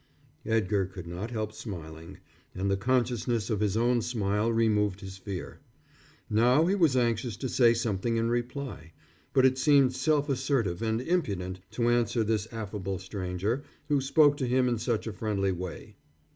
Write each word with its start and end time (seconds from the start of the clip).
Edgar 0.47 0.87
could 0.87 1.05
not 1.05 1.29
help 1.29 1.53
smiling, 1.53 2.17
and 2.55 2.71
the 2.71 2.75
consciousness 2.75 3.51
of 3.51 3.59
his 3.59 3.77
own 3.77 4.01
smile 4.01 4.51
removed 4.51 5.01
his 5.01 5.19
fear. 5.19 5.59
Now 6.27 6.65
he 6.65 6.73
was 6.73 6.97
anxious 6.97 7.37
to 7.37 7.47
say 7.47 7.75
something 7.75 8.17
in 8.17 8.27
reply, 8.31 8.93
but 9.31 9.45
it 9.45 9.59
seemed 9.59 9.93
self 9.93 10.27
assertive 10.27 10.81
and 10.81 11.01
impudent 11.01 11.59
to 11.73 11.89
answer 11.89 12.23
this 12.23 12.47
affable 12.51 12.97
stranger, 12.97 13.61
who 13.89 14.01
spoke 14.01 14.37
to 14.37 14.47
him 14.47 14.67
in 14.67 14.79
such 14.79 15.05
a 15.05 15.13
friendly 15.13 15.51
way. 15.51 15.97